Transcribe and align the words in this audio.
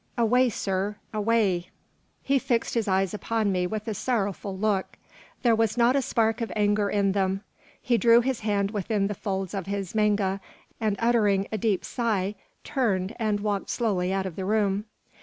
Away, 0.17 0.49
sir, 0.49 0.95
away!" 1.13 1.69
He 2.23 2.39
fixed 2.39 2.73
his 2.73 2.87
eyes 2.87 3.13
upon 3.13 3.51
me 3.51 3.67
with 3.67 3.87
a 3.87 3.93
sorrowful 3.93 4.57
look. 4.57 4.97
There 5.43 5.53
was 5.53 5.77
not 5.77 5.95
a 5.95 6.01
spark 6.01 6.41
of 6.41 6.51
anger 6.55 6.89
in 6.89 7.11
them. 7.11 7.41
He 7.79 7.99
drew 7.99 8.21
his 8.21 8.39
hand 8.39 8.71
within 8.71 9.05
the 9.05 9.13
folds 9.13 9.53
of 9.53 9.67
his 9.67 9.93
manga, 9.93 10.41
and 10.79 10.95
uttering 10.97 11.47
a 11.51 11.57
deep 11.59 11.85
sigh, 11.85 12.33
turned 12.63 13.15
and 13.19 13.41
walked 13.41 13.69
slowly 13.69 14.11
out 14.11 14.25
of 14.25 14.35
the 14.37 14.45
room. 14.45 14.85